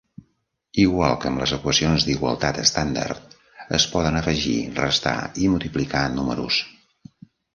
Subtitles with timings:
[0.83, 3.35] Igual que amb les equacions d'igualtat estàndard,
[3.79, 6.61] es poden afegir, restar i multiplicar números.